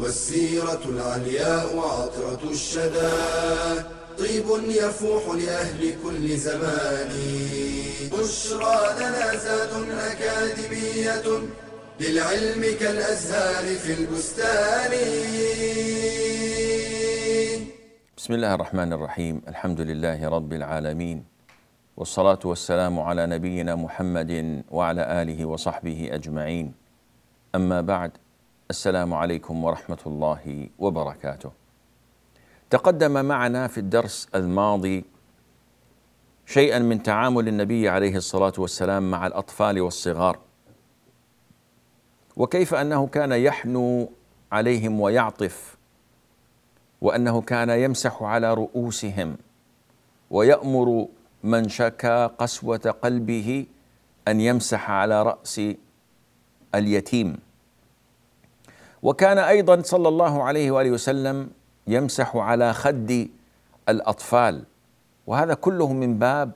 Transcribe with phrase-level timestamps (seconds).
[0.00, 3.12] والسيرة العلياء عطرة الشدى.
[4.18, 7.10] طيب يفوح لأهل كل زمان.
[8.12, 9.72] بشرى لنا زاد
[10.10, 11.26] أكاديمية
[12.00, 14.92] للعلم كالأزهار في البستان.
[18.16, 19.42] بسم الله الرحمن الرحيم.
[19.48, 21.24] الحمد لله رب العالمين.
[21.96, 26.72] والصلاة والسلام على نبينا محمد وعلى آله وصحبه أجمعين.
[27.54, 28.12] أما بعد
[28.70, 31.50] السلام عليكم ورحمة الله وبركاته.
[32.70, 35.04] تقدم معنا في الدرس الماضي
[36.46, 40.38] شيئا من تعامل النبي عليه الصلاة والسلام مع الأطفال والصغار
[42.36, 44.12] وكيف أنه كان يحنو
[44.52, 45.76] عليهم ويعطف
[47.00, 49.36] وأنه كان يمسح على رؤوسهم
[50.30, 51.06] ويأمر
[51.44, 53.66] من شكا قسوة قلبه
[54.28, 55.60] أن يمسح على رأس
[56.74, 57.49] اليتيم.
[59.02, 61.50] وكان أيضا صلى الله عليه وآله وسلم
[61.86, 63.28] يمسح على خد
[63.88, 64.62] الأطفال.
[65.26, 66.52] وهذا كله من باب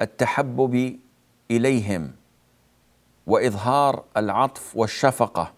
[0.00, 0.98] التحبب
[1.50, 2.10] إليهم
[3.26, 5.52] وإظهار العطف والشفقة.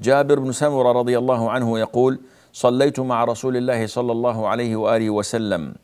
[0.00, 2.20] جابر بن سمرة رضي الله عنه يقول
[2.52, 5.74] صليت مع رسول الله صلى الله عليه وآله وسلم.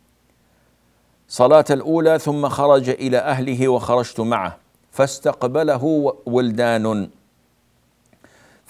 [1.29, 4.57] صلاة الأولى ثم خرج إلى أهله وخرجت معه.
[4.91, 7.11] فاستقبله ولدان.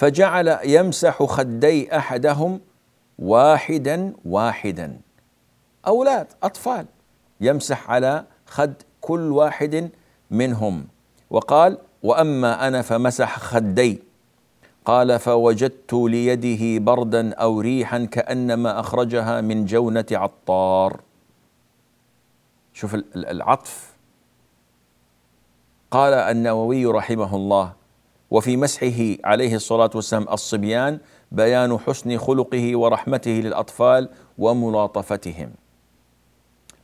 [0.00, 2.60] فجعل يمسح خدي أحدهم
[3.18, 5.00] واحدا واحدا.
[5.86, 6.86] أولاد أطفال.
[7.40, 9.90] يمسح على خد كل واحد
[10.30, 10.86] منهم.
[11.30, 14.02] وقال وأما أنا فمسح خدي.
[14.84, 21.00] قال فوجدت ليده بردا أو ريحا كأنما أخرجها من جونة عطار.
[22.72, 23.92] شوف العطف.
[25.90, 27.79] قال النووي رحمه الله
[28.30, 30.98] وفي مسحه عليه الصلاة والسلام الصبيان
[31.32, 34.08] بيان حسن خلقه ورحمته للأطفال
[34.38, 35.50] وملاطفتهم.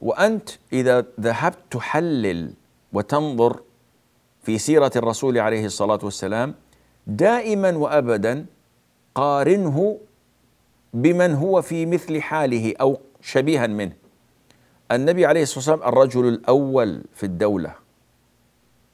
[0.02, 2.52] وأنت إذا ذهبت تحلل
[2.92, 3.60] وتنظر
[4.42, 6.54] في سيرة الرسول عليه الصلاة والسلام
[7.06, 8.46] دائما وابدا
[9.14, 9.98] قارنه
[10.94, 13.92] بمن هو في مثل حاله أو شبيها منه.
[14.92, 17.74] النبي عليه الصلاة والسلام الرجل الأول في الدولة.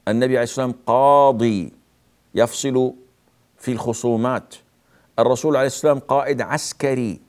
[0.08, 1.72] النبي عليه الصلاة والسلام قاضي
[2.34, 2.94] يفصل
[3.58, 4.54] في الخصومات.
[5.18, 7.20] الرسول عليه والسلام قائد عسكري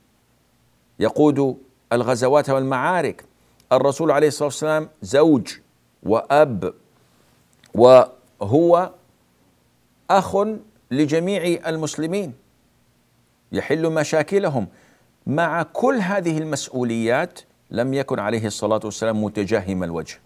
[0.98, 1.58] يقود
[1.92, 3.24] الغزوات والمعارك.
[3.72, 5.54] الرسول عليه الصلاة والسلام زوج
[6.02, 6.74] وأب
[7.74, 8.90] وهو
[10.10, 10.36] أخ
[10.90, 12.34] لجميع المسلمين.
[13.52, 14.66] يحل مشاكلهم.
[15.26, 20.20] مع كل هذه المسؤوليات لم يكن عليه الصلاة والسلام متجهم الوجه.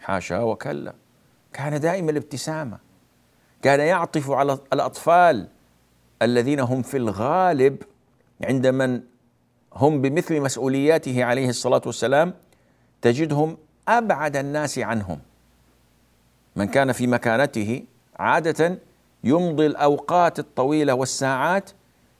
[0.00, 0.94] حاشا وكلا.
[1.52, 2.87] كان دائما الابتسامة.
[3.62, 5.48] كان يعطف على الأطفال
[6.22, 7.82] الذين هم في الغالب
[8.44, 9.00] عند من
[9.72, 12.34] هم بمثل مسؤولياته عليه الصلاة والسلام
[13.02, 13.56] تجدهم
[13.88, 15.18] أبعد الناس عنهم.
[16.56, 17.84] من كان في مكانته
[18.18, 18.78] عادة
[19.24, 21.70] يمضي الأوقات الطويلة والساعات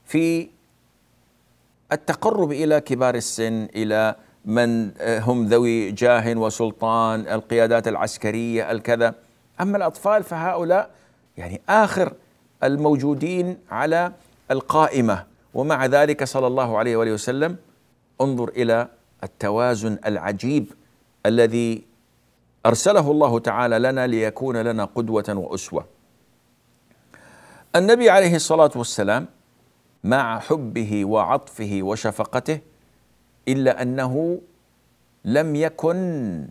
[0.05, 0.49] في
[1.93, 9.15] التقرب إلى كبار السن إلى من هم ذوي جاه وسلطان القيادات العسكرية الكذا.
[9.61, 10.98] أما الأطفال فهؤلاء
[11.39, 12.13] يعني آخر
[12.63, 14.13] الموجودين على
[14.51, 15.25] القائمة.
[15.55, 17.57] ومع ذلك صلى الله عليه وآله وسلم
[18.21, 18.89] انظر إلى
[19.25, 20.67] التوازن العجيب
[21.27, 21.85] الذي
[22.67, 25.85] أرسله الله تعالى لنا ليكون لنا قدوة وأسوة.
[27.77, 29.27] النبي عليه الصلاة والسلام
[30.05, 32.61] مع حبه وعطفه وشفقته
[33.49, 34.41] إلا أنه
[35.25, 36.49] لم يكن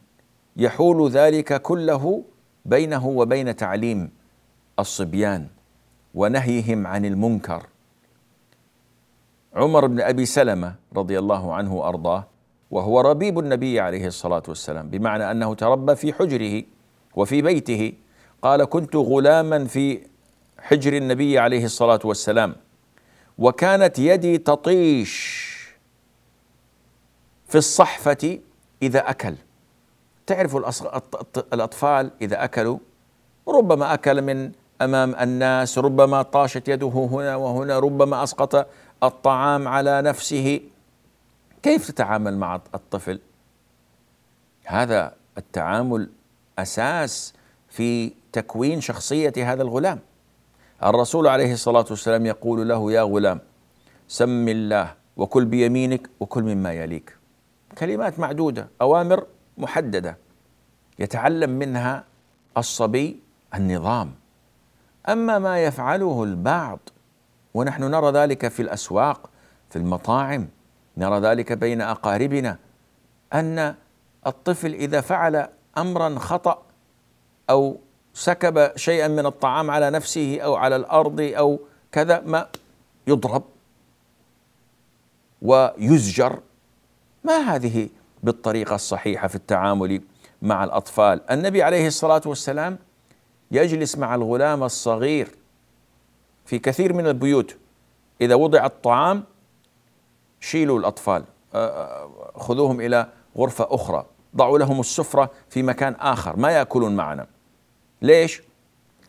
[0.58, 2.24] يحول ذلك كله
[2.66, 4.17] بينه وبين تعليم.
[4.80, 5.48] الصبيان
[6.16, 7.64] ونهيهم عن المنكر.
[9.54, 12.28] عمر بن أبي سلمة رضي الله عنه وأرضاه
[12.72, 16.64] وهو ربيب النبي عليه الصلاة والسلام بمعنى أنه تربى في حجره
[17.16, 17.94] وفي بيته.
[18.42, 20.02] قال كنت غلاما في
[20.60, 22.56] حجر النبي عليه الصلاة والسلام
[23.38, 25.48] وكانت يدي تطيش
[27.48, 28.40] في الصحفة
[28.82, 29.36] إذا أكل.
[30.28, 30.56] تعرف
[31.54, 32.80] الأطفال إذا أكلوا
[33.48, 34.52] ربما أكل من
[34.82, 38.68] أمام الناس ربما طاشت يده هنا وهنا ربما أسقط
[39.04, 40.62] الطعام على نفسه.
[41.64, 43.20] كيف تتعامل مع الطفل؟
[44.66, 46.10] هذا التعامل
[46.60, 47.34] أساس
[47.70, 50.00] في تكوين شخصية هذا الغلام.
[50.84, 53.40] الرسول عليه الصلاة والسلام يقول له يا غلام
[54.08, 57.18] سم الله وكل بيمينك وكل مما يليك.
[57.78, 59.26] كلمات معدودة أوامر
[59.58, 60.18] محددة
[61.00, 62.04] يتعلم منها
[62.58, 63.20] الصبي
[63.56, 64.14] النظام.
[65.10, 66.80] أما ما يفعله البعض
[67.54, 69.30] ونحن نرى ذلك في الأسواق
[69.70, 70.48] في المطاعم
[70.98, 72.58] نرى ذلك بين أقاربنا
[73.34, 73.76] أن
[74.28, 76.64] الطفل إذا فعل امرا خطأ
[77.50, 77.78] أو
[78.14, 81.60] سكب شيئا من الطعام على نفسه أو على الأرض أو
[81.92, 82.48] كذا ما
[83.08, 83.44] يضرب
[85.42, 86.40] ويزجر.
[87.24, 87.90] ما هذه
[88.24, 90.02] بالطريقة الصحيحة في التعامل
[90.42, 92.78] مع الأطفال؟ النبي عليه الصلاة والسلام
[93.52, 95.30] يجلس مع الغلام الصغير
[96.46, 97.58] في كثير من البيوت.
[98.22, 99.24] إذا وضع الطعام
[100.40, 101.24] شيلوا الأطفال
[102.36, 103.08] خذوهم إلى
[103.38, 104.06] غرفة أخرى.
[104.36, 107.28] ضعوا لهم السفرة في مكان آخر ما يأكلون معنا.
[108.02, 108.42] ليش؟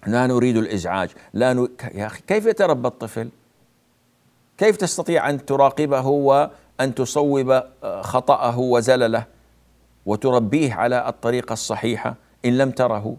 [0.07, 1.11] لا نريد الإزعاج.
[1.33, 1.69] لا ن...
[1.95, 3.29] يا أخي كيف يتربى الطفل؟
[4.59, 7.63] كيف تستطيع أن تراقبه وأن تصوب
[8.01, 9.25] خطأه وزلله
[10.07, 12.15] وتربيه على الطريقة الصحيحة
[12.45, 13.17] إن لم تره؟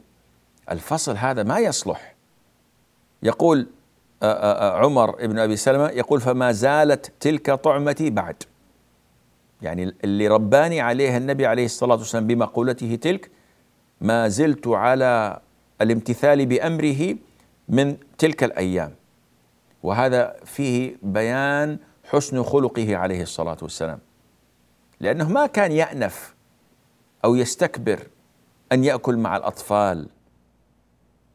[0.71, 2.15] الفصل هذا ما يصلح.
[3.23, 3.67] يقول
[4.23, 8.43] عمر بن أبي سلمة يقول فما زالت تلك طعمتي بعد.
[9.61, 13.31] يعني اللي رباني عليه النبي عليه الصلاة والسلام بمقولته تلك
[14.01, 15.39] ما زلت على
[15.81, 17.15] الامتثال بأمره
[17.69, 18.95] من تلك الأيام.
[19.83, 23.99] وهذا فيه بيان حسن خلقه عليه الصلاة والسلام.
[24.99, 26.35] لأنه ما كان يأنف
[27.25, 28.07] أو يستكبر
[28.71, 30.07] أن يأكل مع الأطفال.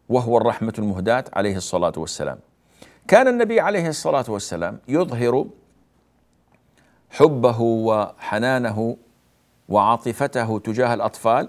[0.09, 2.39] وهو الرحمة المهداة عليه الصلاة والسلام.
[3.09, 5.47] كان النبي عليه الصلاة والسلام يظهر
[7.11, 8.97] حبه وحنانه
[9.69, 11.49] وعاطفته تجاه الأطفال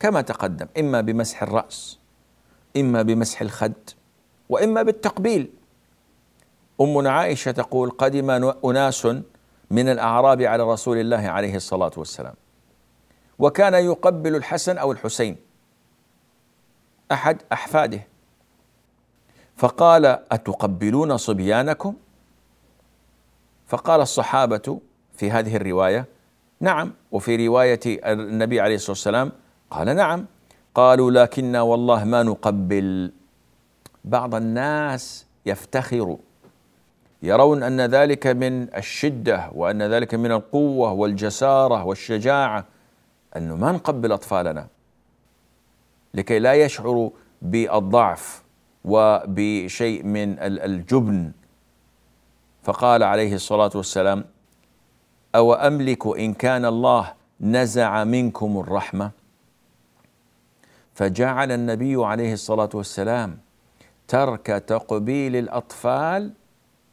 [0.00, 1.98] كما تقدم إما بمسح الرأس
[2.76, 3.72] إما بمسح الخد
[4.48, 5.50] وإما بالتقبيل.
[6.80, 8.30] امنا عائشة تقول قدم
[8.64, 9.06] أناس
[9.70, 12.34] من الأعراب على رسول الله عليه الصلاة والسلام.
[13.38, 15.36] وكان يقبل الحسن أو الحسين.
[17.12, 18.00] أحد أحفاده.
[19.56, 21.94] فقال أتقبلون صبيانكم؟
[23.66, 24.80] فقال الصحابة
[25.16, 26.06] في هذه الرواية
[26.60, 26.92] نعم.
[27.12, 29.32] وفي رواية النبي عليه الصلاة والسلام
[29.70, 30.26] قال نعم.
[30.74, 33.12] قالوا لكنا والله ما نقبل.
[34.04, 36.16] بعض الناس يفتخر
[37.22, 42.64] يرون أن ذلك من الشدة وأن ذلك من القوة والجسارة والشجاعة
[43.36, 44.66] انه ما نقبل أطفالنا.
[46.14, 47.10] لكي لا يشعروا
[47.42, 48.42] بالضعف
[48.84, 51.32] وبشيء من الجبن.
[52.62, 54.24] فقال عليه الصلاة والسلام
[55.34, 59.10] أو املك إن كان الله نزع منكم الرحمة؟
[60.94, 63.38] فجعل النبي عليه الصلاة والسلام
[64.08, 66.32] ترك تقبيل الأطفال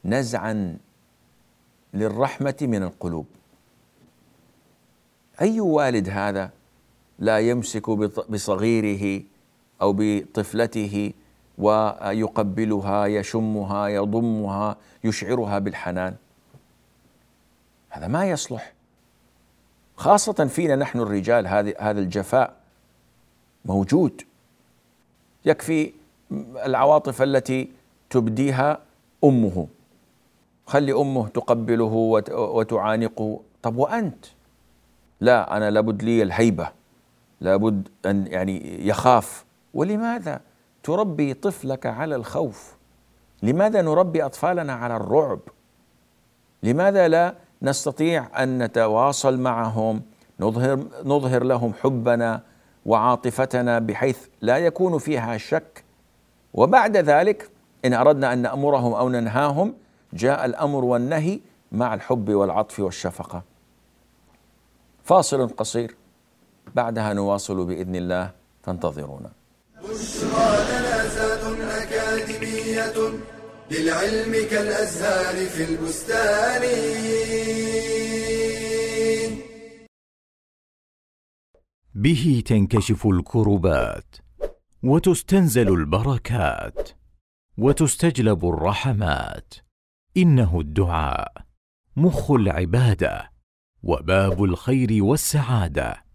[0.06, 0.77] نزعا
[1.94, 3.25] للرحمة من القلوب.
[5.42, 6.51] أي والد هذا
[7.19, 7.89] لا يمسك
[8.30, 9.24] بصغيره
[9.81, 11.13] أو بطفلته
[11.57, 16.16] ويقبلها يشمها يضمها يشعرها بالحنان.
[17.89, 18.74] هذا ما يصلح.
[19.98, 21.48] خاصة فينا نحن الرجال
[21.79, 22.53] هذا الجفاء
[23.65, 24.22] موجود.
[25.46, 25.94] يكفي
[26.65, 27.72] العواطف التي
[28.10, 28.79] تبديها
[29.24, 29.67] أمه.
[30.65, 33.39] خلي أمه تقبله وتعانقه.
[33.62, 34.25] طب وأنت؟
[35.22, 36.78] لا أنا لابد لي الهيبة.
[37.41, 39.46] لابد أن يعني يخاف.
[39.74, 40.41] ولماذا
[40.84, 42.75] تربي طفلك على الخوف؟
[43.43, 45.39] لماذا نربي أطفالنا على الرعب؟
[46.63, 50.01] لماذا لا نستطيع أن نتواصل معهم
[50.39, 52.43] نظهر نظهر لهم حبنا
[52.86, 55.84] وعاطفتنا بحيث لا يكون فيها شك؟
[56.53, 57.50] وبعد ذلك
[57.86, 59.74] إن أردنا أن نأمرهم أو ننهاهم
[60.13, 61.39] جاء الأمر والنهي
[61.72, 63.43] مع الحب والعطف والشفقة.
[65.03, 65.96] فاصل قصير.
[66.76, 68.32] بعدها نواصل بإذن الله
[68.64, 69.32] فانتظرونا.
[69.84, 71.00] بشرى لنا
[71.84, 73.20] أكاديمية
[73.72, 76.64] للعلم كالأزهار في البستان.
[81.96, 84.16] به تنكشف الكربات
[84.84, 86.90] وتستنزل البركات
[87.58, 89.54] وتستجلب الرحمات.
[90.18, 91.34] إنه الدعاء
[91.98, 93.32] مخ العبادة
[93.84, 96.09] وباب الخير والسعادة.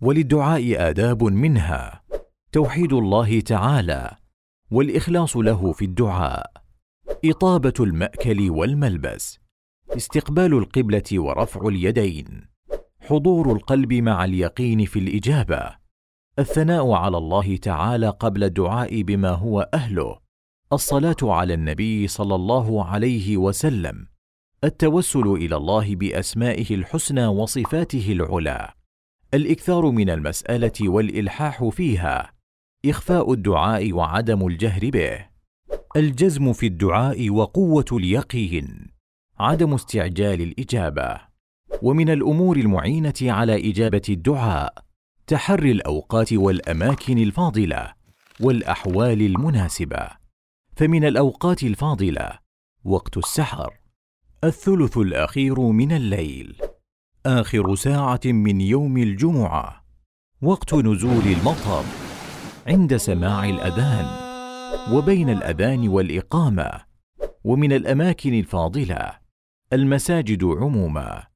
[0.00, 2.02] وللدعاء آداب منها.
[2.52, 4.16] توحيد الله تعالى
[4.70, 6.52] والإخلاص له في الدعاء.
[7.24, 9.38] إطابة المأكل والملبس.
[9.96, 12.48] استقبال القبلة ورفع اليدين.
[13.00, 15.76] حضور القلب مع اليقين في الإجابة.
[16.38, 20.18] الثناء على الله تعالى قبل الدعاء بما هو أهله.
[20.72, 24.06] الصلاة على النبي صلى الله عليه وسلم.
[24.64, 28.77] التوسل إلى الله بأسمائه الحسنى وصفاته العلى.
[29.34, 32.32] الإكثار من المسألة والإلحاح فيها
[32.86, 35.26] إخفاء الدعاء وعدم الجهر به
[35.96, 38.86] الجزم في الدعاء وقوة اليقين
[39.38, 41.20] عدم استعجال الإجابة
[41.82, 44.74] ومن الأمور المعينة على إجابة الدعاء
[45.26, 47.94] تحري الأوقات والأماكن الفاضلة
[48.40, 50.08] والأحوال المناسبة.
[50.76, 52.38] فمن الأوقات الفاضلة
[52.84, 53.78] وقت السحر
[54.44, 56.56] الثلث الأخير من الليل.
[57.28, 59.84] آخر ساعة من يوم الجمعة.
[60.42, 61.84] وقت نزول المطر
[62.66, 64.06] عند سماع الأذان
[64.92, 66.70] وبين الأذان والإقامة
[67.44, 69.18] ومن الأماكن الفاضلة
[69.72, 71.26] المساجد عموما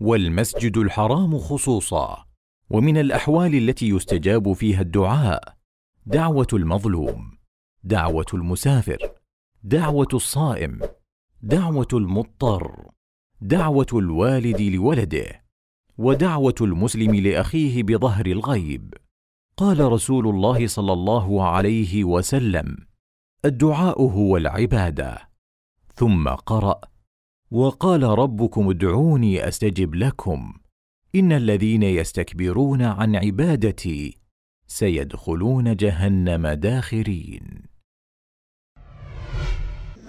[0.00, 2.24] والمسجد الحرام خصوصا
[2.70, 5.56] ومن الأحوال التي يستجاب فيها الدعاء
[6.06, 7.38] دعوة المظلوم
[7.84, 8.98] دعوة المسافر
[9.62, 10.80] دعوة الصائم
[11.42, 12.90] دعوة المضطر
[13.40, 15.41] دعوة الوالد لولده.
[15.98, 18.94] ودعوة المسلم لأخيه بظهر الغيب.
[19.56, 22.76] قال رسول الله صلى الله عليه وسلم
[23.44, 25.28] الدعاء هو العبادة.
[25.94, 26.80] ثم قرأ
[27.50, 30.54] وقال ربكم ادعوني أستجب لكم.
[31.14, 34.18] إن الذين يستكبرون عن عبادتي
[34.66, 37.62] سيدخلون جهنم داخرين.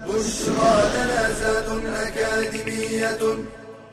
[0.00, 3.44] بشرى جنازات أكاديمية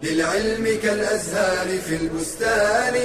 [0.04, 2.96] للعلم كالأزهار في البستان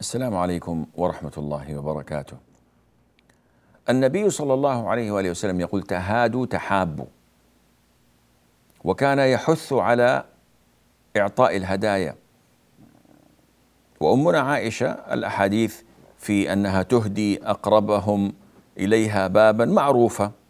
[0.00, 2.36] السلام عليكم ورحمة الله وبركاته.
[3.88, 7.06] النبي صلى الله عليه وآله وسلم يقول تهادوا تحابوا.
[8.84, 10.24] وكان يحث على
[11.16, 12.14] إعطاء الهدايا.
[14.00, 15.82] وأمنا عائشة الأحاديث
[16.18, 18.32] في أنها تهدي أقربهم
[18.78, 20.41] إليها بابا معروفة.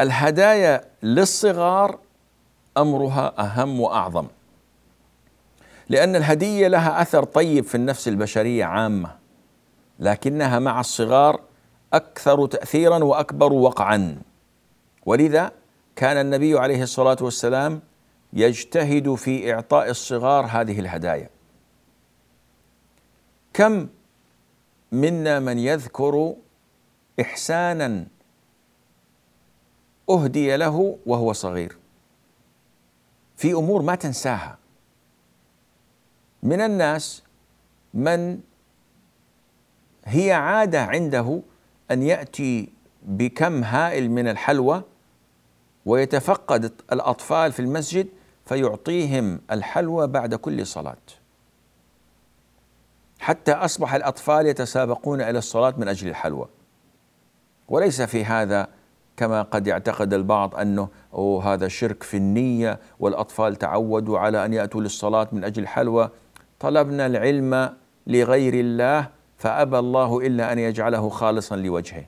[0.00, 1.98] الهدايا للصغار
[2.76, 4.26] أمرها أهم وأعظم.
[5.88, 9.10] لأن الهدية لها أثر طيب في النفس البشرية عامة
[9.98, 11.40] لكنها مع الصغار
[11.92, 14.22] أكثر تأثيرا وأكبر وقعا
[15.06, 15.52] ولذا
[15.96, 17.80] كان النبي عليه الصلاة والسلام
[18.32, 21.30] يجتهد في إعطاء الصغار هذه الهدايا
[23.52, 23.88] كم
[24.92, 26.34] منا من يذكر
[27.20, 28.06] إحسانا
[30.10, 31.76] أهدي له وهو صغير.
[33.36, 34.58] في أمور ما تنساها.
[36.42, 37.22] من الناس
[37.94, 38.40] من
[40.04, 41.42] هي عادة عنده
[41.90, 42.68] أن يأتي
[43.02, 44.82] بكم هائل من الحلوى
[45.86, 48.08] ويتفقد الأطفال في المسجد
[48.46, 50.96] فيعطيهم الحلوى بعد كل صلاة.
[53.18, 56.48] حتى أصبح الأطفال يتسابقون إلى الصلاة من أجل الحلوى.
[57.68, 58.68] وليس في هذا
[59.16, 60.54] كما قد يعتقد البعض
[61.14, 66.10] أوه هذا شرك في النية والأطفال تعودوا على أن يأتوا للصلاة من أجل الحلوى
[66.60, 67.72] طلبنا العلم
[68.06, 72.04] لغير الله فأبى الله إلا أن يجعله خالصا لوجهه.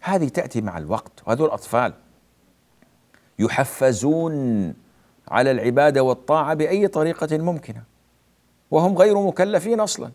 [0.00, 1.12] هذه تأتي مع الوقت.
[1.26, 1.92] وهذول الاطفال
[3.38, 4.74] يحفزون
[5.28, 7.82] على العبادة والطاعة بأي طريقة ممكنة
[8.70, 10.10] وهم غير مكلفين أصلا.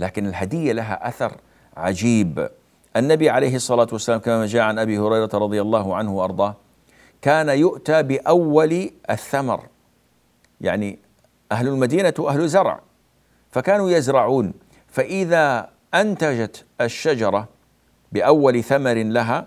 [0.00, 1.36] لكن الهدية لها أثر
[1.76, 2.48] عجيب.
[2.96, 6.54] النبي عليه الصلاة والسلام كما جاء عن أبي هريرة رضي الله عنه وأرضاه
[7.22, 9.60] كان يؤتى بأول الثمر.
[10.60, 10.98] يعني
[11.52, 12.80] أهل المدينة أهل زرع
[13.50, 14.52] فكانوا يزرعون.
[14.88, 17.48] فإذا أنتجت الشجرة
[18.12, 19.46] بأول ثمر لها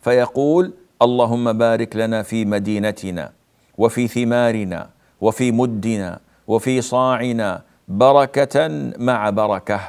[0.00, 3.32] فيقول اللهم بارك لنا في مدينتنا
[3.78, 4.90] وفي ثمارنا
[5.20, 9.80] وفي مدنا وفي صاعنا بركة مع بركة.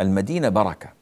[0.00, 0.97] المدينة بركة.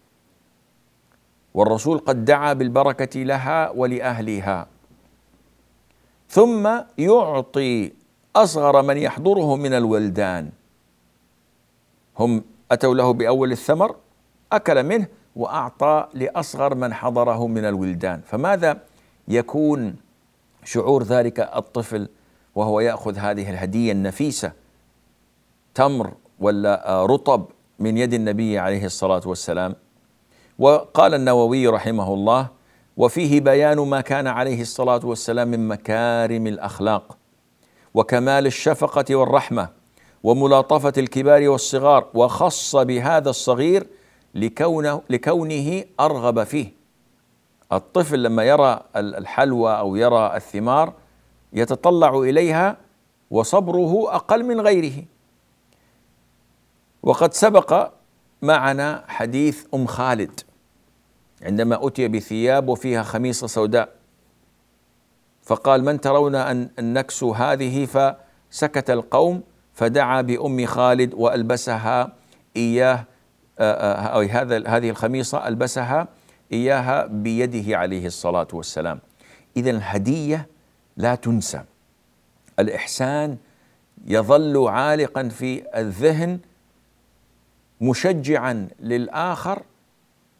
[1.56, 4.66] والرسول قد دعا بالبركة لها ولأهلها
[6.28, 7.92] ثم يعطي
[8.36, 10.50] أصغر من يحضره من الولدان.
[12.18, 13.96] هم أتوا له بأول الثمر
[14.52, 18.20] أكل منه وأعطى لأصغر من حضره من الولدان.
[18.26, 18.78] فماذا
[19.28, 19.96] يكون
[20.64, 22.08] شعور ذلك الطفل
[22.54, 24.52] وهو يأخذ هذه الهدية النفيسة؟
[25.74, 27.46] تمر ولا رطب
[27.78, 29.74] من يد النبي عليه الصلاة والسلام؟
[30.58, 32.48] وقال النووي رحمه الله
[32.96, 37.16] وفيه بيان ما كان عليه الصلاة والسلام من مكارم الأخلاق
[37.94, 39.68] وكمال الشفقة والرحمة
[40.22, 43.86] وملاطفة الكبار والصغار وخص بهذا الصغير
[44.34, 46.72] لكونه لكونه أرغب فيه.
[47.72, 50.92] الطفل لما يرى الحلوى أو يرى الثمار
[51.52, 52.76] يتطلع إليها
[53.30, 55.04] وصبره أقل من غيره.
[57.02, 57.90] وقد سبق
[58.42, 60.40] معنا حديث أم خالد.
[61.42, 63.88] عندما أتي بثياب وفيها خميصه سوداء.
[65.42, 69.42] فقال من ترون أن نكسو هذه؟ فسكت القوم
[69.74, 72.12] فدعا بأم خالد وألبسها
[72.56, 73.04] إياه
[73.58, 76.08] أو هذا هذه الخميصة ألبسها
[76.52, 78.98] إياها بيده عليه الصلاة والسلام.
[79.56, 80.46] اذا الهدية
[80.96, 81.62] لا تنسى.
[82.58, 83.36] الإحسان
[84.06, 86.38] يظل عالقا في الذهن
[87.80, 89.62] مشجعا للآخر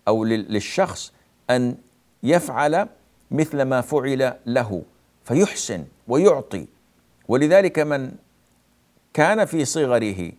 [0.09, 1.13] أو للشخص
[1.51, 1.77] أن
[2.23, 2.89] يفعل
[3.31, 4.83] مثل ما فعل له
[5.25, 6.67] فيحسن ويعطي.
[7.29, 8.13] ولذلك من
[9.15, 10.33] كان في صغره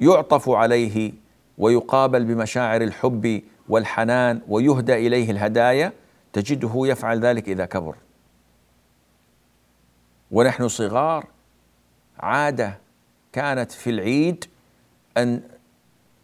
[0.00, 1.12] يعطف عليه
[1.58, 5.92] ويقابل بمشاعر الحب والحنان ويهدى إليه الهدايا
[6.32, 7.96] تجده يفعل ذلك إذا كبر.
[10.30, 11.26] ونحن صغار
[12.18, 12.78] عادة
[13.32, 14.44] كانت في العيد
[15.16, 15.42] أن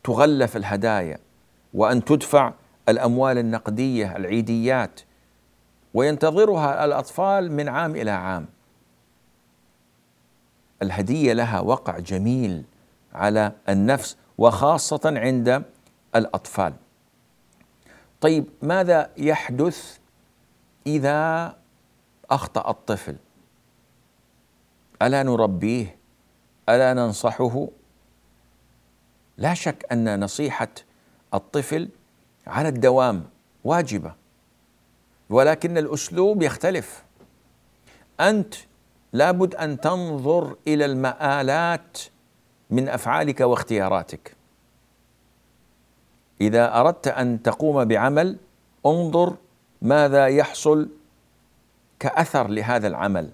[0.05, 1.19] تغلف الهدايا
[1.75, 2.53] وأن تدفع
[2.89, 5.01] الأموال النقدية العيديات
[5.95, 8.47] وينتظرها الأطفال من عام إلى عام.
[10.83, 12.65] الهدية لها وقع جميل
[13.15, 15.65] على النفس وخاصة عند
[16.17, 16.75] الأطفال.
[18.21, 19.99] طيب ماذا يحدث
[20.87, 21.57] إذا
[22.31, 23.17] أخطأ الطفل؟
[25.03, 25.97] ألا نربيه؟
[26.69, 27.69] ألا ننصحه؟
[29.39, 30.69] لا شك أن نصيحة
[31.35, 31.89] الطفل
[32.47, 33.23] على الدوام
[33.65, 34.15] واجبة
[35.31, 37.05] ولكن الأسلوب يختلف.
[38.21, 38.55] أنت
[39.13, 41.99] لابد أن تنظر إلى المآلات
[42.71, 44.37] من أفعالك واختياراتك.
[46.41, 48.37] إذا أردت أن تقوم بعمل
[48.87, 49.37] انظر
[49.83, 50.89] ماذا يحصل
[51.99, 53.31] كأثر لهذا العمل.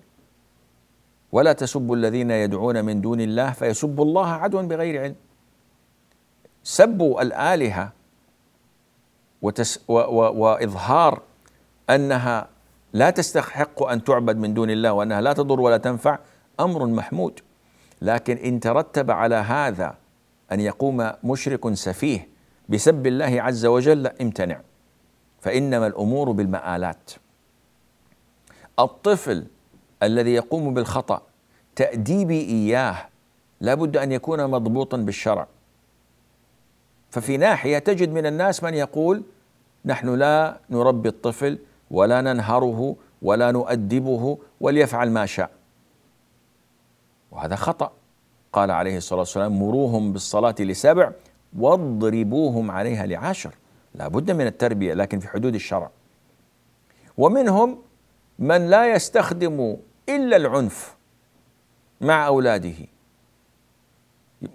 [1.33, 5.15] ولا تسبوا الذين يدعون من دون الله فيسبوا الله عدوا بغير علم.
[6.69, 7.93] سبوا الآلهة
[9.43, 11.23] وتس و و وإظهار
[11.91, 12.49] أنها
[12.93, 16.19] لا تستحق أن تعبد من دون الله وأنها لا تضر ولا تنفع
[16.61, 17.41] أمر محمود.
[18.03, 19.95] لكن إن ترتب على هذا
[20.53, 22.29] أن يقوم مشرك سفيه
[22.69, 24.61] بسب الله عز وجل امتنع.
[25.41, 27.11] فإنما الأمور بالمآلات.
[28.79, 29.47] الطفل
[30.03, 31.23] الذي يقوم بالخطأ
[31.77, 33.09] تأديبي إياه
[33.61, 35.47] لابد أن يكون مضبوطا بالشرع.
[37.11, 39.23] ففي ناحية تجد من الناس من يقول
[39.85, 41.59] نحن لا نربي الطفل
[41.91, 45.51] ولا ننهره ولا نؤدبه وليفعل ما شاء.
[47.31, 47.93] وهذا خطأ.
[48.53, 51.13] قال عليه الصلاة والسلام مروهم بالصلاة لسبع
[51.59, 53.55] واضربوهم عليها لعشر.
[53.95, 55.91] لا بد من التربية لكن في حدود الشرع.
[57.19, 57.79] ومنهم
[58.39, 59.77] من لا يستخدم
[60.09, 60.97] إلا العنف
[62.01, 62.75] مع أولاده.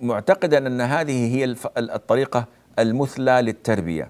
[0.02, 2.46] معتقدا أن هذه هي الطريقة
[2.80, 4.10] المثلى للتربية.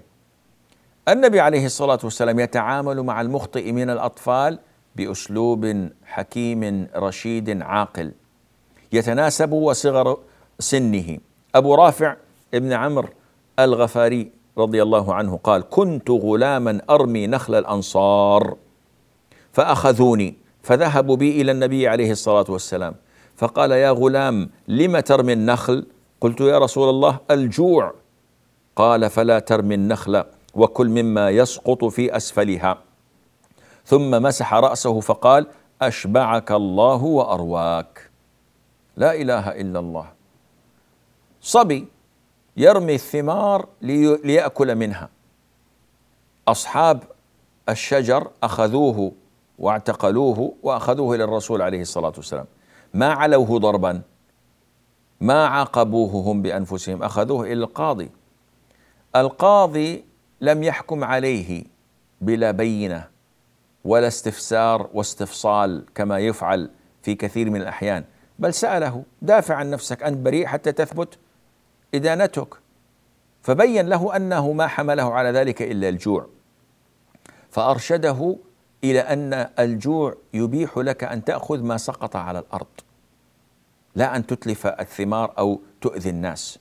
[1.08, 4.58] النبي عليه الصلاة والسلام يتعامل مع المخطئ من الأطفال
[4.96, 8.12] بأسلوب حكيم رشيد عاقل
[8.92, 10.18] يتناسب وصغر
[10.58, 11.18] سنه.
[11.54, 12.16] أبو رافع
[12.54, 13.08] ابن عمرو
[13.58, 18.56] الغفاري رضي الله عنه قال كنت غلاما أرمي نخل الأنصار
[19.52, 22.94] فأخذوني فذهبوا بي إلى النبي عليه الصلاة والسلام.
[23.36, 25.86] فقال يا غلام لم ترمي النخل؟
[26.20, 27.94] قلت يا رسول الله الجوع.
[28.76, 32.78] قال فلا ترمي النخل وكل مما يسقط في أسفلها.
[33.84, 35.46] ثم مسح رأسه فقال
[35.82, 38.10] أشبعك الله وأرواك.
[38.96, 40.06] لا إله إلا الله.
[41.40, 41.86] صبي
[42.56, 45.08] يرمي الثمار ليأكل منها.
[46.48, 47.02] أصحاب
[47.68, 49.12] الشجر أخذوه
[49.58, 52.46] واعتقلوه وأخذوه إلى الرسول عليه الصلاة والسلام.
[52.94, 54.02] ما علوه ضربا
[55.20, 58.10] ما عاقبوه هم بأنفسهم أخذوه إلى القاضي.
[59.16, 60.04] القاضي
[60.40, 61.64] لم يحكم عليه
[62.20, 63.08] بلا بينة
[63.84, 66.70] ولا استفسار واستفصال كما يفعل
[67.02, 68.04] في كثير من الأحيان
[68.38, 71.18] بل سأله دافع عن نفسك أنت بريء حتى تثبت
[71.94, 72.54] إدانتك.
[73.42, 76.26] فبين له أنه ما حمله على ذلك إلا الجوع.
[77.50, 78.36] فأرشده
[78.84, 82.66] إلى أن الجوع يبيح لك أن تأخذ ما سقط على الأرض
[83.94, 86.58] لا أن تتلف الثمار أو تؤذي الناس.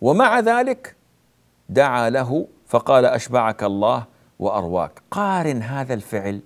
[0.00, 0.96] ومع ذلك
[1.68, 4.04] دعا له فقال أشبعك الله
[4.38, 5.02] وأرواك.
[5.10, 6.40] قارن هذا الفعل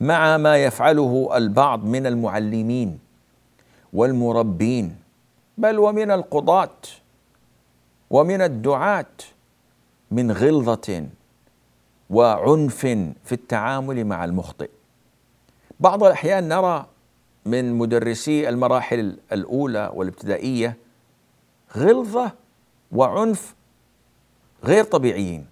[0.00, 2.98] مع ما يفعله البعض من المعلمين
[3.92, 4.96] والمربين
[5.58, 6.78] بل ومن القضاة
[8.10, 9.16] ومن الدعاة
[10.10, 11.06] من غلظة
[12.10, 12.80] وعنف
[13.24, 14.70] في التعامل مع المخطئ.
[15.80, 16.86] بعض الأحيان نرى
[17.46, 20.76] من مدرسي المراحل الأولى والابتدائية
[21.76, 22.32] غلظة
[22.92, 23.54] وعنف
[24.64, 25.46] غير طبيعيين.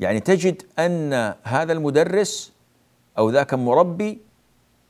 [0.00, 2.52] يعني تجد أن هذا المدرس
[3.18, 4.18] أو ذاك المربي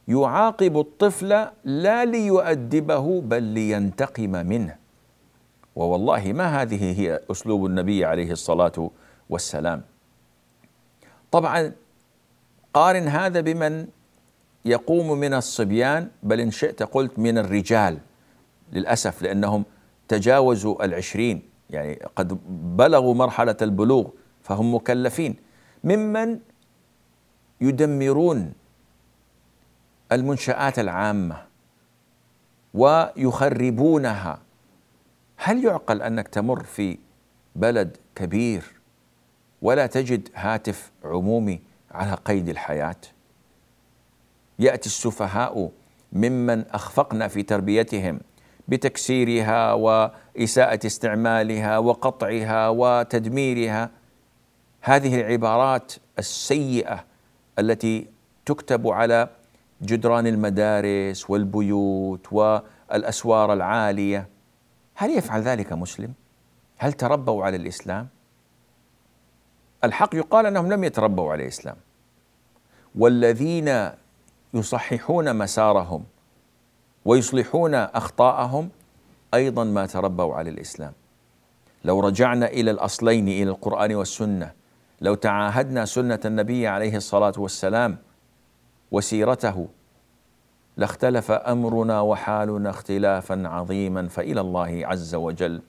[0.09, 4.77] يعاقب الطفل لا ليؤدبه بل لينتقم منه.
[5.77, 8.91] ووالله ما هذه هي أسلوب النبي عليه الصلاة
[9.31, 9.90] والسلام.
[11.31, 11.73] طبعا
[12.75, 13.87] قارن هذا بمن
[14.65, 17.99] يقوم من الصبيان بل إن شئت قلت من الرجال
[18.73, 19.65] للأسف لأنهم
[20.09, 22.39] تجاوزوا العشرين يعني قد
[22.77, 24.09] بلغوا مرحلة البلوغ
[24.43, 25.37] فهم مكلفين.
[25.85, 26.39] ممن
[27.61, 28.53] يدمرون
[30.13, 31.47] المنشآت العامة
[32.75, 34.39] ويخربونها.
[35.37, 36.99] هل يعقل أنك تمر في
[37.57, 38.80] بلد كبير
[39.63, 42.97] ولا تجد هاتف عمومي على قيد الحياة
[44.59, 45.71] يأتي السفهاء
[46.13, 48.21] ممن أخفقنا في تربيتهم
[48.69, 53.91] بتكسيرها وإساءة استعمالها وقطعها وتدميرها
[54.81, 57.05] هذه العبارات السيئة
[57.59, 58.07] التي
[58.47, 59.29] تكتب على
[59.83, 64.29] جدران المدارس والبيوت والأسوار العالية
[64.95, 66.13] هل يفعل ذلك مسلم؟
[66.79, 68.09] هل تربوا على الإسلام؟
[69.85, 71.77] الحق يقال أنهم لم يتربوا على الإسلام.
[72.95, 73.91] والذين
[74.55, 76.05] يصححون مسارهم
[77.05, 78.69] ويصلحون أخطاءهم
[79.35, 80.93] أيضا ما تربوا على الإسلام.
[81.85, 84.53] لو رجعنا إلى الأصلين إلى القرآن والسنة
[85.01, 87.99] لو تعاهدنا سنة النبي عليه الصلاة والسلام
[88.91, 89.69] وسيرته
[90.77, 95.63] لاختلف أمرنا وحالنا اختلافا عظيما فإلى الله عز وجل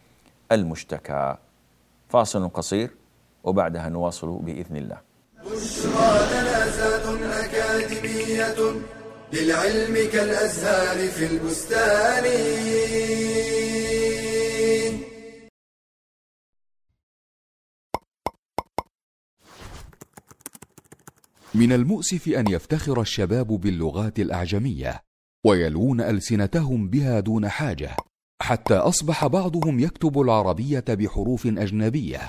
[0.51, 1.35] المشتكى.
[2.09, 3.00] فاصل قصير.
[3.43, 5.01] وبعدها نواصل بإذن الله.
[5.45, 6.61] بشرى لنا
[7.45, 8.81] أكاديمية
[9.33, 12.25] للعلم كالأزهار في البستان.
[21.55, 25.01] من المؤسف أن يفتخر الشباب باللغات الأعجمية
[25.45, 27.95] ويلوون ألسنتهم بها دون حاجة
[28.41, 32.19] حتى أصبح بعضهم يكتب العربية بحروف أجنبية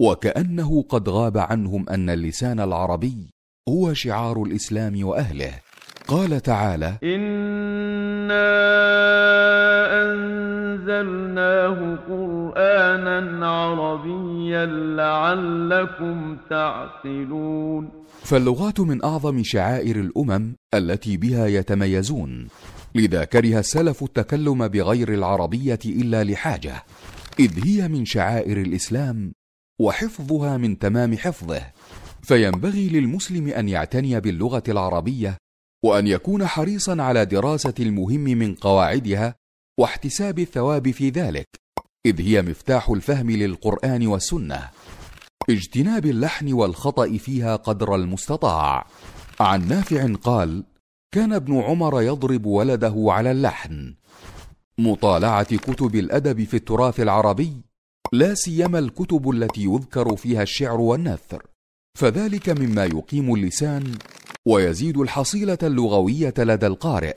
[0.00, 3.30] وكأنه قد غاب عنهم أن اللسان العربي
[3.68, 5.54] هو شعار الإسلام وأهله.
[6.08, 8.48] قال تعالى انا
[10.02, 17.88] انزلناه قرانا عربيا لعلكم تعقلون.
[18.22, 22.48] فاللغات من أعظم شعائر الأمم التي بها يتميزون.
[22.94, 26.84] لذا كره السلف التكلم بغير العربية إلا لحاجة
[27.38, 29.32] إذ هي من شعائر الإسلام
[29.80, 31.62] وحفظها من تمام حفظه.
[32.22, 35.36] فينبغي للمسلم أن يعتني باللغة العربية
[35.84, 39.34] وأن يكون حريصا على دراسة المهم من قواعدها
[39.80, 41.46] واحتساب الثواب في ذلك
[42.06, 44.68] إذ هي مفتاح الفهم للقرآن والسنة.
[45.50, 48.86] اجتناب اللحن والخطأ فيها قدر المستطاع.
[49.40, 50.64] عن نافع قال
[51.14, 53.94] كان ابن عمر يضرب ولده على اللحن.
[54.78, 57.67] مطالعة كتب الأدب في التراث العربي
[58.12, 61.46] لا سيما الكتب التي يذكر فيها الشعر والنثر.
[61.98, 63.94] فذلك مما يقيم اللسان
[64.46, 67.16] ويزيد الحصيلة اللغوية لدى القارئ.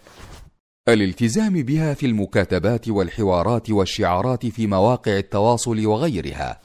[0.90, 6.62] الالتزام بها في المكاتبات والحوارات والشعارات في مواقع التواصل وغيرها.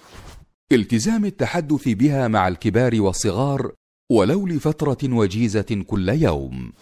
[0.73, 3.73] التزام التحدث بها مع الكبار والصغار
[4.13, 6.73] ولو لفتره وجيزة كل يوم.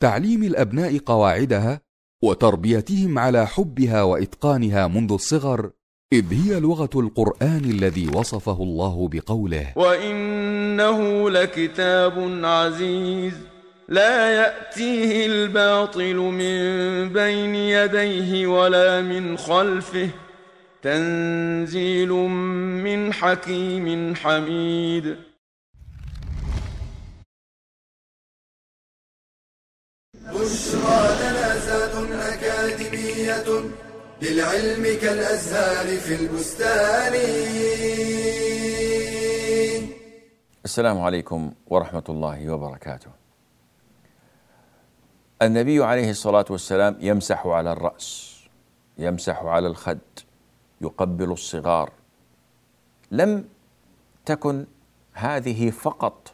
[0.00, 1.80] تعليم الأبناء قواعدها
[2.24, 5.70] وتربيتهم على حبها وإتقانها منذ الصغر
[6.12, 13.34] إذ هي لغة القرآن الذي وصفه الله بقوله وإنه لكتاب عزيز
[13.88, 20.10] لا يأتيه الباطل من بين يديه ولا من خلفه
[20.82, 25.16] تنزيل من حكيم حميد.
[30.14, 33.44] بشرى لنا أكاديمية
[34.24, 37.14] للعلم كالأزهار في البستان
[40.64, 43.10] السلام عليكم ورحمة الله وبركاته.
[45.42, 48.34] النبي عليه الصلاة والسلام يمسح على الرأس،
[48.98, 49.98] يمسح على الخد،
[50.80, 51.92] يقبل الصغار
[53.10, 53.44] لم
[54.26, 54.66] تكن
[55.12, 56.32] هذه فقط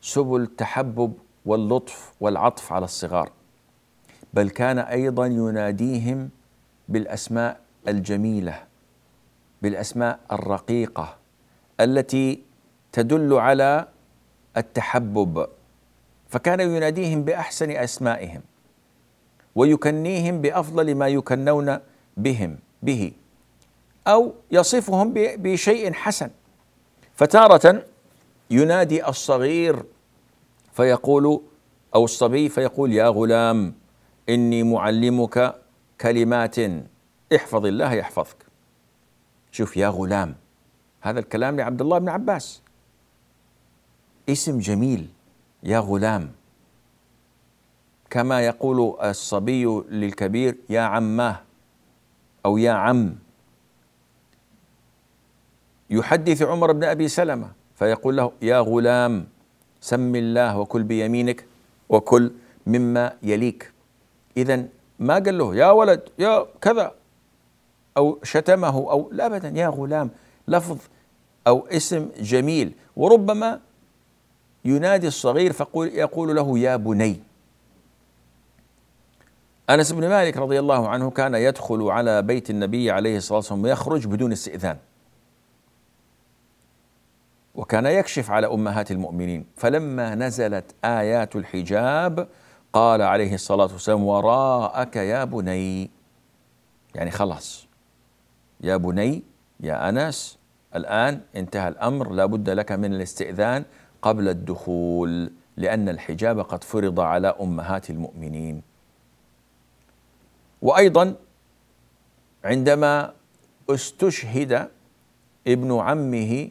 [0.00, 1.12] سبل التحبب
[1.46, 3.32] واللطف والعطف على الصغار
[4.34, 6.30] بل كان أيضا يناديهم
[6.88, 8.62] بالأسماء الجميلة
[9.62, 11.16] بالأسماء الرقيقة
[11.80, 12.42] التي
[12.92, 13.88] تدل على
[14.56, 15.46] التحبب
[16.28, 18.42] فكان يناديهم بأحسن أسمائهم
[19.54, 21.78] ويكنيهم بأفضل ما يكنون
[22.16, 23.12] بهم به
[24.06, 26.30] أو يصفهم بشيء حسن.
[27.14, 27.82] فتارة
[28.50, 29.82] ينادي الصغير
[30.72, 31.40] فيقول
[31.94, 33.74] أو الصبي فيقول يا غلام
[34.28, 35.54] إني معلمك
[36.00, 36.56] كلمات
[37.34, 38.36] احفظ الله يحفظك.
[39.52, 40.34] شوف يا غلام
[41.00, 42.62] هذا الكلام لعبد الله بن عباس.
[44.28, 45.08] اسم جميل
[45.62, 46.32] يا غلام.
[48.10, 51.40] كما يقول الصبي للكبير يا عماه
[52.46, 53.14] أو يا عم.
[55.90, 59.26] يحدث عمر بن أبي سلمة فيقول له يا غلام
[59.80, 61.44] سم الله وكل بيمينك
[61.88, 62.32] وكل
[62.66, 63.72] مما يليك.
[64.36, 66.94] اذا ما قال له يا ولد يا كذا
[67.96, 70.10] أو شتمه أو لا ابدا يا غلام
[70.48, 70.78] لفظ
[71.46, 72.72] أو اسم جميل.
[72.96, 73.60] وربما
[74.64, 77.20] ينادي الصغير فيقول يقول له يا بني.
[79.70, 84.06] أنس بن مالك رضي الله عنه كان يدخل على بيت النبي عليه الصلاة والسلام ويخرج
[84.06, 84.76] بدون استئذان.
[87.54, 89.46] وكان يكشف على أمهات المؤمنين.
[89.56, 92.28] فلما نزلت آيات الحجاب
[92.74, 95.90] قال عليه الصلاة والسلام وراءك يا بني.
[96.94, 97.66] يعني خلاص.
[98.60, 99.22] يا بني
[99.60, 100.38] يا أنس
[100.74, 103.64] الآن انتهى الأمر لا بد لك من الاستئذان
[104.02, 108.62] قبل الدخول لأن الحجاب قد فرض على أمهات المؤمنين.
[110.62, 111.14] وأيضا
[112.44, 113.12] عندما
[113.70, 114.68] استشهد
[115.46, 116.48] ابن عمه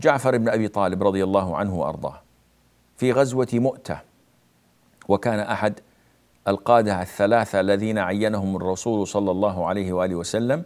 [0.00, 2.22] جعفر بن أبي طالب رضي الله عنه وأرضاه
[2.96, 4.11] في غزوة مؤتة
[5.08, 5.80] وكان أحد
[6.48, 10.64] القادة الثلاثة الذين عينهم الرسول صلى الله عليه وآله وسلم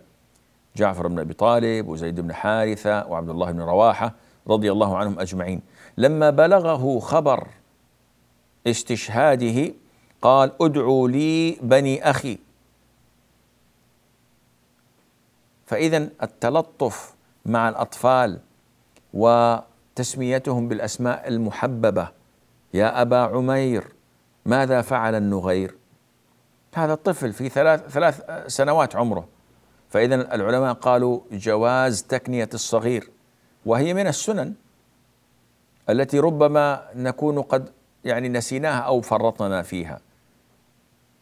[0.77, 4.15] جعفر بن أبي طالب وزيد بن حارثة وعبد الله بن رواحة
[4.49, 5.63] رضي الله عنهم أجمعين.
[5.99, 7.47] لما بلغه خبر
[8.67, 9.73] استشهاده
[10.23, 12.39] قال ادعوا لي بني أخي.
[15.67, 17.15] فاذا التلطف
[17.47, 18.39] مع الأطفال
[19.15, 22.09] وتسميتهم بالأسماء المحببة
[22.75, 23.96] يا أبا عمير
[24.47, 25.75] ماذا فعل النغير؟
[26.75, 29.29] هذا الطفل في ثلاث ثلاث سنوات عمره.
[29.91, 33.11] فاذا العلماء قالوا جواز تكنية الصغير
[33.67, 34.55] وهي من السنن
[35.91, 37.71] التي ربما نكون قد
[38.05, 40.01] يعني نسيناها أو فرطنا فيها.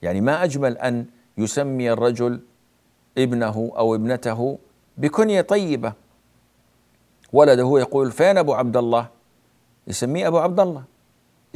[0.03, 1.07] يعني ما أجمل أن
[1.39, 2.41] يسمي الرجل
[3.19, 4.59] ابنه أو ابنته
[4.97, 5.93] بكنية طيبة.
[7.33, 9.09] ولده يقول فين أبو عبد الله؟
[9.87, 10.85] يسميه أبو عبد الله.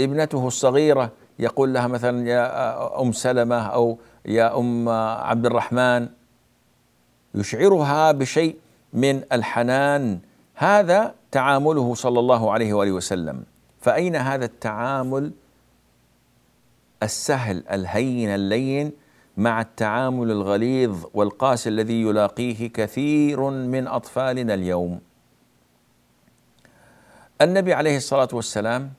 [0.00, 4.88] ابنته الصغيرة يقول لها مثلا يا أم سلمة أو يا أم
[5.28, 6.08] عبد الرحمن
[7.34, 8.56] يشعرها بشيء
[8.92, 10.18] من الحنان.
[10.54, 13.44] هذا تعامله صلى الله عليه وآله وسلم.
[13.80, 15.32] فأين هذا التعامل؟
[17.02, 18.92] السهل الهين اللين
[19.36, 25.00] مع التعامل الغليظ والقاسي الذي يلاقيه كثير من أطفالنا اليوم.
[27.42, 28.92] النبي عليه الصلاة والسلام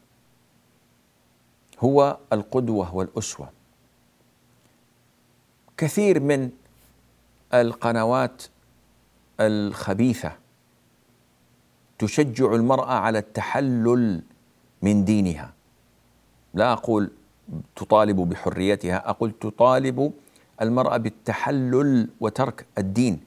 [1.82, 3.50] هو القدوة والأسوة.
[5.78, 6.50] كثير من
[7.54, 8.44] القنوات
[9.40, 10.32] الخبيثة
[12.00, 14.22] تشجع المرأة على التحلل
[14.82, 15.54] من دينها.
[16.54, 17.12] لا أقول
[17.76, 20.12] تطالب بحريتها أقول تطالب
[20.62, 23.20] المرأة بالتحلل وترك الدين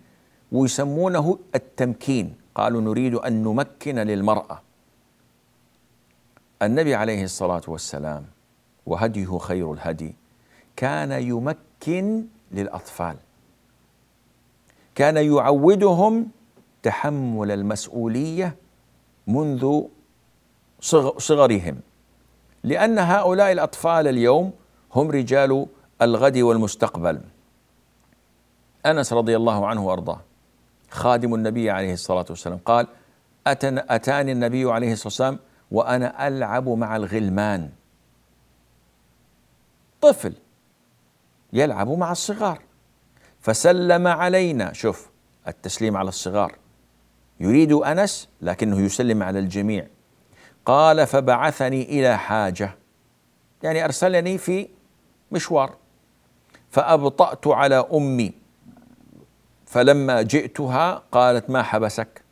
[0.53, 2.35] ويسمونه التمكين.
[2.55, 4.63] قالوا نريد أن نمكن للمرأة.
[6.63, 8.27] النبي عليه الصلاة والسلام
[8.87, 10.15] وهديه خير الهدي.
[10.77, 13.17] كان يمكن للأطفال.
[14.95, 16.29] كان يعودهم
[16.83, 18.57] تحمل المسؤولية
[19.27, 19.83] منذ
[21.19, 21.81] صغرهم.
[22.65, 24.53] لأن هؤلاء الأطفال اليوم
[24.95, 25.67] هم رجال
[26.03, 27.21] الغد والمستقبل.
[28.87, 30.21] أنس رضي الله عنه وأرضاه
[30.91, 32.87] خادم النبي عليه الصلاة والسلام قال
[33.47, 35.39] أتاني النبي عليه الصلاة والسلام
[35.71, 37.71] وأنا ألعب مع الغلمان.
[40.03, 40.33] طفل
[41.53, 42.63] يلعب مع الصغار.
[43.41, 45.11] فسلم علينا شوف
[45.49, 46.55] التسليم على الصغار.
[47.41, 49.87] يريد أنس لكنه يسلم على الجميع.
[50.67, 52.75] قال فبعثني إلى حاجة.
[53.63, 54.69] يعني أرسلني في
[55.33, 55.77] مشوار.
[56.71, 58.33] فأبطأت على أمي.
[59.67, 62.23] فلما جئتها قالت ما حبسك؟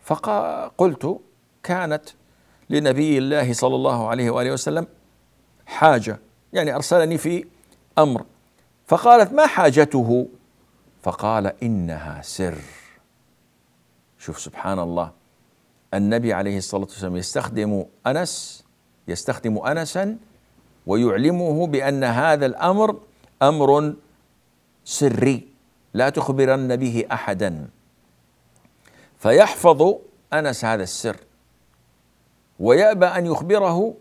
[0.00, 1.20] فقلت
[1.62, 2.04] كانت
[2.70, 4.86] لنبي الله صلى الله عليه وآله وسلم
[5.68, 6.18] حاجة.
[6.52, 7.44] يعني أرسلني في
[7.98, 8.24] أمر.
[8.86, 10.28] فقالت ما حاجته؟
[11.02, 12.58] فقال إنها سر.
[14.18, 15.12] شوف سبحان الله.
[15.94, 18.64] النبي عليه الصلاة والسلام يستخدم أنس
[19.08, 20.16] يستخدم أنسا
[20.86, 23.00] ويعلمه بأن هذا الأمر
[23.42, 23.94] أمر
[24.84, 25.48] سري.
[25.94, 27.68] لا تخبرن به أحدا.
[29.18, 29.94] فيحفظ
[30.32, 31.16] أنس هذا السر.
[32.60, 33.94] ويأبى أن يخبره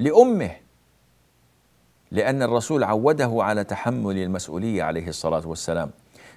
[0.00, 0.50] لأمه
[2.10, 5.90] لأن الرسول عوده على تحمل المسؤولية عليه الصلاة والسلام.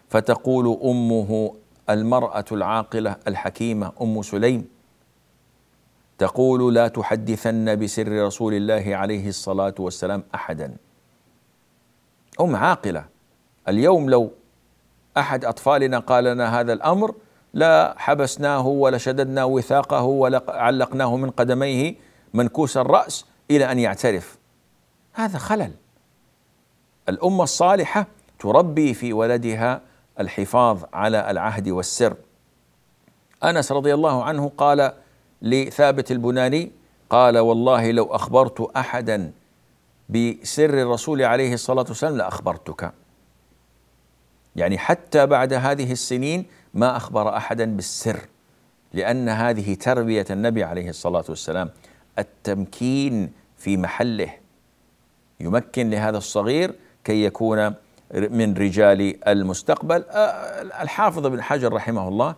[0.10, 1.54] فتقول أمه
[1.89, 4.67] المرأة العاقلة الحكيمة أم سليم
[6.17, 10.73] تقول لا تحدثن بسر رسول الله عليه الصلاة والسلام أحدا.
[12.41, 13.06] أم عاقلة.
[13.67, 14.32] اليوم لو
[15.17, 17.15] أحد أطفالنا قال لنا هذا الأمر
[17.54, 21.95] لا حبسناه ولا شددنا وثاقه ولا علقناه من قدميه
[22.34, 24.38] منكوس الرأس إلى أن يعترف.
[25.13, 25.71] هذا خلل.
[27.10, 28.08] الأمة الصالحة
[28.39, 29.82] تربي في ولدها
[30.19, 32.15] الحفاظ على العهد والسر.
[33.43, 34.93] أنس رضي الله عنه قال
[35.41, 36.71] لثابت البناني
[37.10, 39.32] قال والله لو أخبرت أحدا
[40.10, 42.93] بسر الرسول عليه الصلاة والسلام لأخبرتك.
[44.56, 48.19] يعني حتى بعد هذه السنين ما أخبر أحدا بالسر
[48.93, 51.69] لأن هذه تربية النبي عليه الصلاة والسلام.
[52.19, 54.34] التمكين في محله.
[55.39, 57.73] يمكن لهذا الصغير كي يكون
[58.13, 60.04] من رجال المستقبل.
[60.10, 62.36] آه، الحافظ بن حجر رحمه الله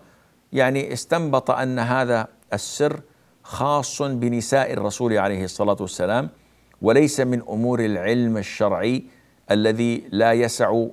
[0.54, 3.02] يعني استنبط أن هذا السر
[3.44, 6.30] خاص بنساء الرسول عليه الصلاة والسلام
[6.82, 9.04] وليس من أمور العلم الشرعي
[9.52, 10.86] الذي لا يسع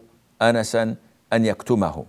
[0.42, 0.95] انسا
[1.33, 2.05] أن يكتمه.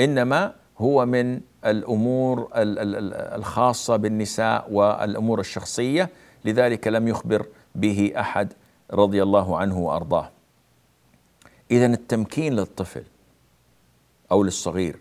[0.00, 6.10] إنما هو من الأمور الخاصة بالنساء والأمور الشخصية
[6.44, 8.52] لذلك لم يخبر به أحد
[8.92, 10.30] رضي الله عنه وأرضاه.
[11.70, 13.04] اذا التمكين للطفل
[14.32, 14.96] أو للصغير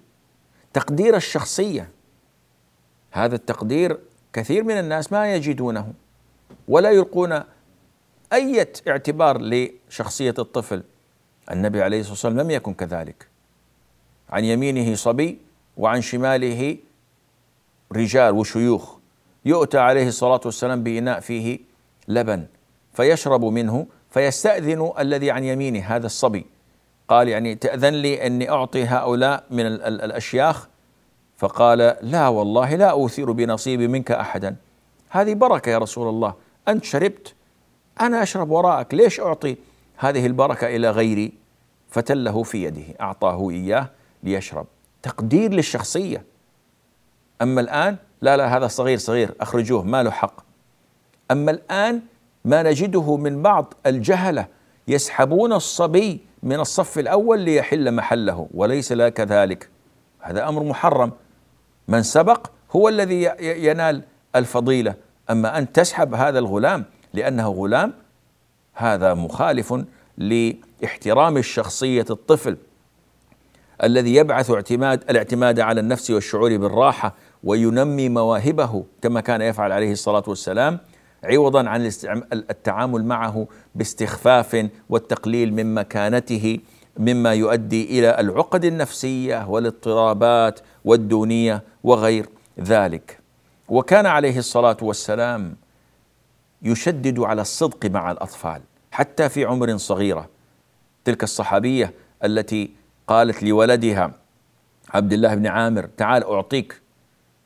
[0.74, 1.90] تقدير الشخصية
[3.12, 4.00] هذا التقدير
[4.34, 5.94] كثير من الناس ما يجدونه
[6.68, 7.44] ولا يلقون
[8.34, 10.84] أي اعتبار لشخصية الطفل.
[11.52, 13.28] النبي عليه الصلاة والسلام لم يكن كذلك.
[14.30, 15.40] عن يمينه صبي
[15.78, 16.78] وعن شماله
[17.92, 18.96] رجال وشيوخ.
[19.46, 21.60] يؤتى عليه الصلاة والسلام بإناء فيه
[22.08, 22.46] لبن
[22.94, 26.46] فيشرب منه فيستأذن الذي عن يمينه هذا الصبي.
[27.08, 30.68] قال يعني تأذن لي أني أعطي هؤلاء من الأشياخ؟
[31.38, 34.56] فقال لا والله لا أوثر بنصيبي منك أحدا.
[35.10, 36.34] هذه بركة يا رسول الله.
[36.68, 37.34] أنت شربت
[38.02, 39.56] أنا أشرب وراءك ليش أعطي؟
[39.98, 41.34] هذه البركة إلى غيري
[41.90, 43.90] فتله في يده أعطاه إياه
[44.24, 44.66] ليشرب.
[45.04, 46.24] تقدير للشخصية.
[47.42, 50.42] أما الآن لا لا هذا صغير صغير أخرجوه ما له حق.
[51.32, 52.02] أما الآن
[52.46, 54.48] ما نجده من بعض الجهلة
[54.88, 59.70] يسحبون الصبي من الصف الأول ليحل محله وليس لا كذلك.
[60.20, 61.12] هذا أمر محرم.
[61.88, 64.04] من سبق هو الذي ينال
[64.36, 64.96] الفضيلة.
[65.30, 67.94] أما أن تسحب هذا الغلام لأنه غلام
[68.74, 69.84] هذا مخالف
[70.18, 72.58] لإحترام الشخصية الطفل.
[73.84, 80.24] الذي يبعث اعتماد الاعتماد على النفس والشعور بالراحة وينمي مواهبه كما كان يفعل عليه الصلاة
[80.28, 80.80] والسلام
[81.24, 81.92] عوضا عن
[82.34, 86.60] التعامل معه باستخفاف والتقليل من مكانته
[86.98, 92.26] مما يؤدي إلى العقد النفسية والاضطرابات والدونية وغير
[92.60, 93.20] ذلك.
[93.70, 95.56] وكان عليه الصلاة والسلام
[96.62, 100.30] يشدد على الصدق مع الأطفال حتى في عمر صغيرة.
[101.06, 102.72] تلك الصحابية التي
[103.08, 104.12] قالت لولدها
[104.90, 106.82] عبد الله بن عامر تعال أعطيك.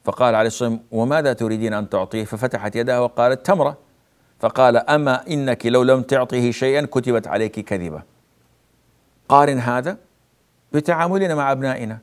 [0.04, 3.78] فقال عليه الصلاة والسلام وماذا تريدين أن تعطيه؟ ففتحت يدها وقالت تمرة.
[4.40, 8.04] فقال أما إنك لو لم تعطيه شيئا كتبت عليك كذبة.
[9.30, 9.98] قارن هذا
[10.74, 12.00] بتعاملنا مع أبنائنا.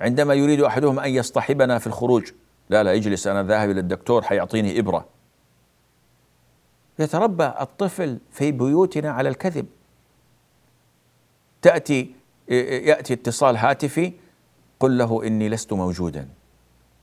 [0.00, 2.30] عندما يريد أحدهم أن يصطحبنا في الخروج
[2.70, 5.06] لا لا اجلس أنا ذاهب إلى الدكتور حيعطيني إبرة.
[6.98, 9.66] يتربى الطفل في بيوتنا على الكذب.
[11.62, 12.14] تأتي
[12.48, 14.12] يأتي اتصال هاتفي
[14.80, 16.28] قل له إني لست موجودا.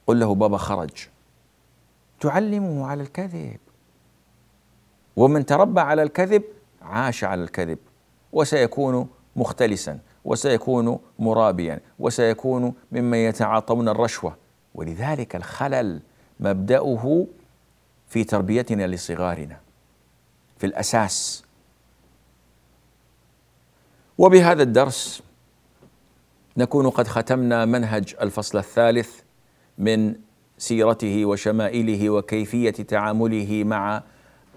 [0.07, 1.07] قل له بابا خرج.
[2.19, 3.59] تعلمه على الكذب.
[5.15, 6.43] ومن تربى على الكذب
[6.81, 7.77] عاش على الكذب.
[8.33, 14.37] وسيكون مختلسا وسيكون مرابيا وسيكون ممن يتعاطون الرشوة.
[14.75, 16.01] ولذلك الخلل
[16.39, 17.27] مبدأه
[18.07, 19.59] في تربيتنا لصغارنا.
[20.57, 21.44] في الأساس
[24.17, 25.23] وبهذا الدرس
[26.57, 29.19] نكون قد ختمنا منهج الفصل الثالث
[29.77, 30.15] من
[30.57, 34.03] سيرته وشمائله وكيفية تعامله مع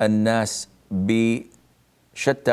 [0.02, 2.52] الناس بشتى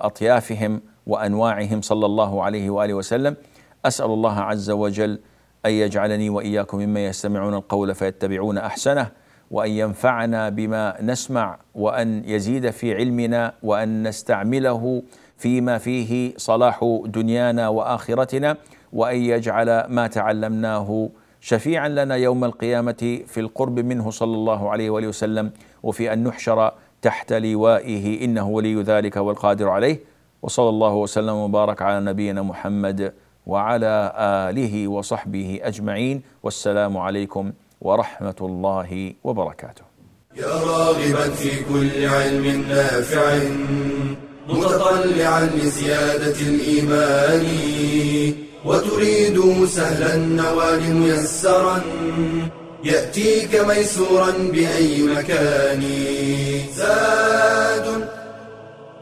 [0.00, 3.36] أطيافهم وأنواعهم صلى الله عليه وآله وسلم.
[3.84, 5.18] أسأل الله عز وجل
[5.66, 9.10] أن يجعلني وإياكم ممن يستمعون القول فيتبعون أحسنه
[9.50, 15.02] وأن ينفعنا بما نسمع وأن يزيد في علمنا وأن نستعمله
[15.38, 18.56] فيما فيه صلاح دنيانا وآخرتنا
[18.92, 21.08] وأن يجعل ما تعلمناه
[21.40, 25.50] شفيعا لنا يوم القيامة في القرب منه صلى الله عليه وآله وسلم
[25.82, 26.72] وفي أن نحشر
[27.02, 30.00] تحت لوائه إنه ولي ذلك والقادر عليه.
[30.42, 33.12] وصلى الله وسلم وبارك على نبينا محمد
[33.46, 34.12] وعلى
[34.50, 36.22] آله وصحبه أجمعين.
[36.42, 39.84] والسلام عليكم ورحمة الله وبركاته.
[40.36, 44.25] يا راغبا في كل علم نافع.
[44.48, 47.46] متطلعا لزيادة الإيمان
[48.64, 51.80] وتريد سهلا النوال ميسرا
[52.84, 55.82] يأتيك ميسورا بأي مكان.
[56.76, 58.08] زاد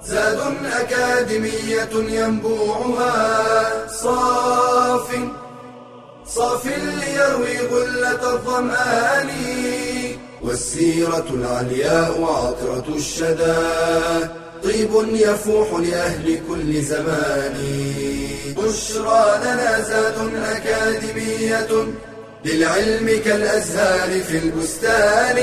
[0.05, 0.41] زاد
[0.81, 5.09] أكاديمية ينبوعها صاف
[6.27, 9.31] صاف ليروي غلة الظمآن
[10.43, 13.55] والسيرة العلياء عطرة الشدى.
[14.65, 17.55] طيب يفوح لأهل كل زمان.
[18.57, 21.87] بشرى لنا زاد أكاديمية
[22.45, 25.37] للعلم كالأزهار في البستان.